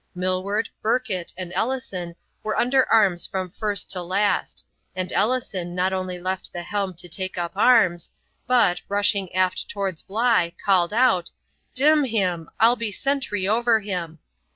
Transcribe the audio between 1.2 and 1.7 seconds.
and